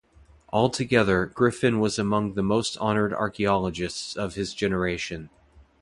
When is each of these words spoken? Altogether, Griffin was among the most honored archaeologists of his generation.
Altogether, 0.51 1.27
Griffin 1.27 1.79
was 1.79 1.99
among 1.99 2.33
the 2.33 2.41
most 2.41 2.75
honored 2.79 3.13
archaeologists 3.13 4.15
of 4.15 4.33
his 4.33 4.51
generation. 4.55 5.29